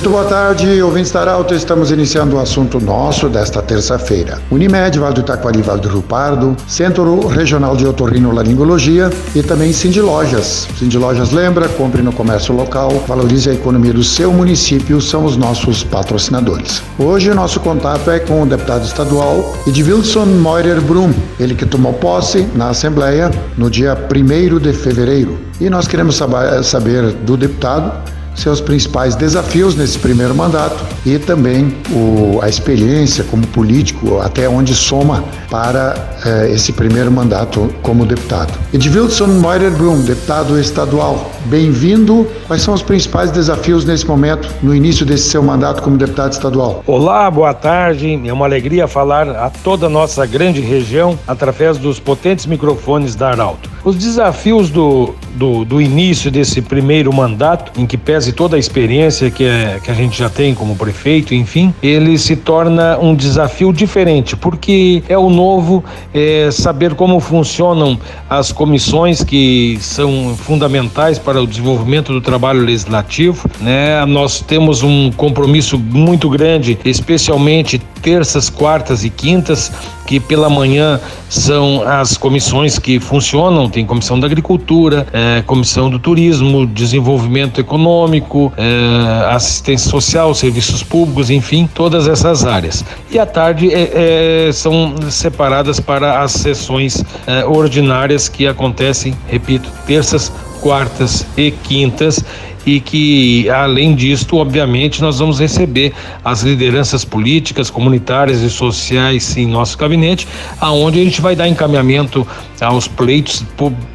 [0.00, 1.54] Muito boa tarde, ouvintes da Arauto.
[1.54, 4.40] Estamos iniciando o assunto nosso desta terça-feira.
[4.50, 10.00] Unimed, Vale do Itaquari, Vale do Rio Pardo, Centro Regional de Otorrinolaringologia e também Cindy
[10.00, 10.66] Lojas.
[10.78, 15.36] Cindy Lojas lembra, compre no comércio local, valorize a economia do seu município, são os
[15.36, 16.82] nossos patrocinadores.
[16.98, 21.92] Hoje o nosso contato é com o deputado estadual Edvilson Moirer Brum, ele que tomou
[21.92, 25.38] posse na Assembleia no dia 1 de fevereiro.
[25.60, 26.18] E nós queremos
[26.62, 27.92] saber do deputado
[28.34, 34.74] seus principais desafios nesse primeiro mandato e também o, a experiência como político, até onde
[34.74, 35.94] soma para
[36.24, 38.52] eh, esse primeiro mandato como deputado.
[38.72, 42.26] Edvilson Moirer Brum, deputado estadual, bem-vindo.
[42.46, 46.82] Quais são os principais desafios nesse momento, no início desse seu mandato como deputado estadual?
[46.86, 48.20] Olá, boa tarde.
[48.24, 53.30] É uma alegria falar a toda a nossa grande região através dos potentes microfones da
[53.30, 53.69] Arauto.
[53.82, 59.30] Os desafios do, do, do, início desse primeiro mandato, em que pese toda a experiência
[59.30, 63.72] que, é, que a gente já tem como prefeito, enfim, ele se torna um desafio
[63.72, 71.40] diferente, porque é o novo, é saber como funcionam as comissões que são fundamentais para
[71.40, 74.04] o desenvolvimento do trabalho legislativo, né?
[74.04, 79.72] Nós temos um compromisso muito grande, especialmente terças, quartas e quintas,
[80.10, 86.00] que pela manhã são as comissões que funcionam, tem comissão da agricultura, é, comissão do
[86.00, 92.84] turismo, desenvolvimento econômico, é, assistência social, serviços públicos, enfim, todas essas áreas.
[93.08, 99.70] E à tarde é, é são separadas para as sessões é, ordinárias que acontecem, repito,
[99.86, 102.24] terças, quartas e quintas
[102.70, 105.92] e que, além disto, obviamente, nós vamos receber
[106.24, 110.28] as lideranças políticas, comunitárias e sociais em nosso gabinete,
[110.60, 112.26] aonde a gente vai dar encaminhamento
[112.60, 113.44] aos pleitos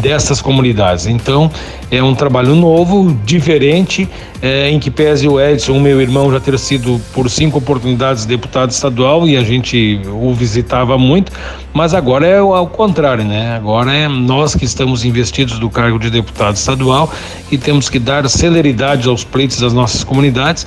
[0.00, 1.06] dessas comunidades.
[1.06, 1.50] Então,
[1.90, 4.08] é um trabalho novo, diferente,
[4.42, 8.70] é, em que pese o Edson, meu irmão, já ter sido por cinco oportunidades deputado
[8.70, 11.30] estadual e a gente o visitava muito,
[11.72, 13.56] mas agora é ao contrário, né?
[13.56, 17.12] Agora é nós que estamos investidos do cargo de deputado estadual
[17.50, 18.55] e temos que dar celeridade
[19.06, 20.66] aos pleitos das nossas comunidades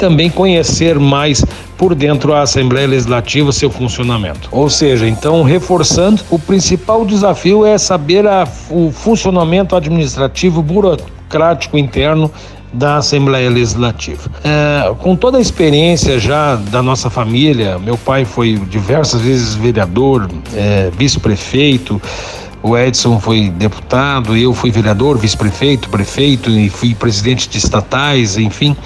[0.00, 1.44] também conhecer mais
[1.76, 4.48] por dentro a Assembleia Legislativa, seu funcionamento.
[4.50, 12.32] Ou seja, então, reforçando, o principal desafio é saber a, o funcionamento administrativo burocrático interno
[12.72, 14.30] da Assembleia Legislativa.
[14.42, 20.28] É, com toda a experiência já da nossa família, meu pai foi diversas vezes vereador,
[20.54, 22.00] é, vice-prefeito,
[22.62, 28.76] o Edson foi deputado, eu fui vereador, vice-prefeito, prefeito e fui presidente de estatais, enfim.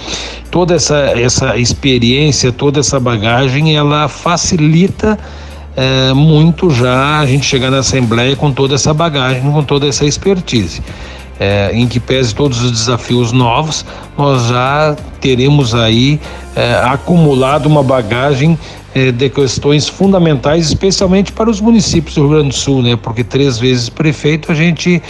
[0.49, 5.19] Toda essa, essa experiência, toda essa bagagem, ela facilita
[5.75, 10.05] é, muito já a gente chegar na Assembleia com toda essa bagagem, com toda essa
[10.05, 10.81] expertise.
[11.37, 13.85] É, em que pese todos os desafios novos,
[14.17, 16.17] nós já teremos aí
[16.55, 18.57] é, acumulado uma bagagem
[19.11, 22.95] de questões fundamentais, especialmente para os municípios do Rio Grande do Sul, né?
[22.95, 25.03] Porque três vezes prefeito a gente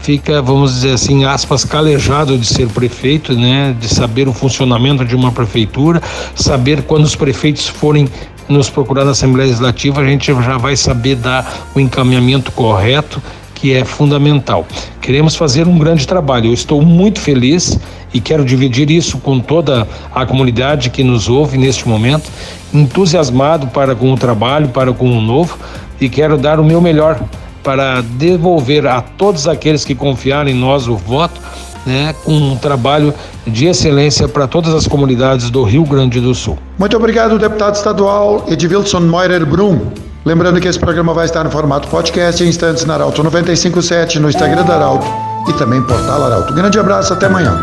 [0.00, 3.74] fica, vamos dizer assim, aspas, calejado de ser prefeito, né?
[3.80, 6.02] De saber o funcionamento de uma prefeitura,
[6.34, 8.06] saber quando os prefeitos forem
[8.46, 13.22] nos procurar na Assembleia Legislativa, a gente já vai saber dar o encaminhamento correto
[13.60, 14.66] que é fundamental.
[15.00, 16.46] Queremos fazer um grande trabalho.
[16.46, 17.78] Eu estou muito feliz
[18.12, 22.30] e quero dividir isso com toda a comunidade que nos ouve neste momento,
[22.72, 25.58] entusiasmado para com o trabalho, para com o novo
[26.00, 27.20] e quero dar o meu melhor
[27.62, 31.38] para devolver a todos aqueles que confiaram em nós o voto,
[31.84, 33.12] né, com um trabalho
[33.46, 36.58] de excelência para todas as comunidades do Rio Grande do Sul.
[36.78, 40.09] Muito obrigado, deputado estadual Edvilson Moirer Brum.
[40.24, 44.28] Lembrando que esse programa vai estar no formato podcast em instantes na Arauto 957, no
[44.28, 45.06] Instagram da Arauto
[45.48, 46.52] e também portal Arauto.
[46.52, 47.58] Grande abraço, até amanhã.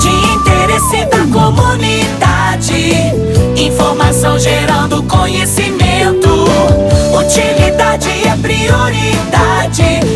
[0.00, 2.94] De interesse da comunidade,
[3.56, 6.46] informação gerando conhecimento,
[7.16, 10.09] utilidade é prioridade.